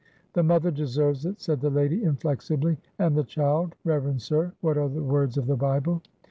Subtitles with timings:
[0.33, 4.89] "The mother deserves it," said the lady, inflexibly "and the child Reverend sir, what are
[4.89, 6.01] the words of the Bible?"